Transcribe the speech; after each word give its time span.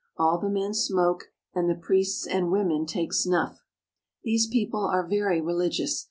All 0.17 0.39
the 0.39 0.49
men 0.49 0.73
smoke, 0.73 1.25
and 1.53 1.69
the 1.69 1.75
priests 1.75 2.25
and 2.25 2.51
women 2.51 2.87
take 2.87 3.13
snuff. 3.13 3.59
These 4.23 4.47
people 4.47 4.83
are 4.83 5.05
very 5.05 5.41
religious. 5.41 5.99